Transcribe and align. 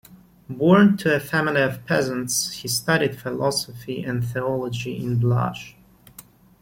Born 0.49 0.97
to 0.97 1.15
a 1.15 1.19
family 1.19 1.61
of 1.61 1.85
peasants, 1.85 2.53
he 2.53 2.67
studied 2.67 3.19
philosophy 3.19 4.03
and 4.03 4.25
theology 4.25 4.97
in 4.97 5.19
Blaj. 5.19 5.75